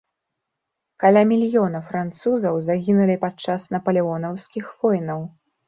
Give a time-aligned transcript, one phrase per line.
[1.03, 5.25] Каля мільёна французаў загінулі падчас напалеонаўскіх войнаў.